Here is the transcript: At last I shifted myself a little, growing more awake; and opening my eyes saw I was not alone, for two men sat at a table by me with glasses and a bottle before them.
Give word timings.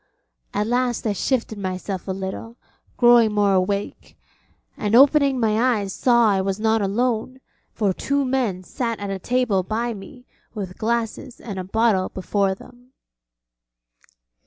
At 0.51 0.65
last 0.65 1.05
I 1.05 1.13
shifted 1.13 1.59
myself 1.59 2.07
a 2.07 2.11
little, 2.11 2.57
growing 2.97 3.33
more 3.33 3.53
awake; 3.53 4.17
and 4.75 4.95
opening 4.95 5.39
my 5.39 5.77
eyes 5.77 5.93
saw 5.93 6.31
I 6.31 6.41
was 6.41 6.59
not 6.59 6.81
alone, 6.81 7.39
for 7.71 7.93
two 7.93 8.25
men 8.25 8.63
sat 8.63 8.99
at 8.99 9.11
a 9.11 9.19
table 9.19 9.61
by 9.61 9.93
me 9.93 10.25
with 10.55 10.79
glasses 10.79 11.39
and 11.39 11.59
a 11.59 11.63
bottle 11.63 12.09
before 12.09 12.55
them. 12.55 12.93